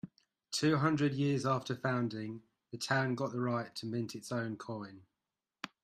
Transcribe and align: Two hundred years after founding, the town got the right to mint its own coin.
Two 0.49 0.77
hundred 0.77 1.13
years 1.13 1.45
after 1.45 1.75
founding, 1.75 2.41
the 2.71 2.77
town 2.79 3.13
got 3.13 3.31
the 3.33 3.39
right 3.39 3.75
to 3.75 3.85
mint 3.85 4.15
its 4.15 4.31
own 4.31 4.57
coin. 4.57 5.03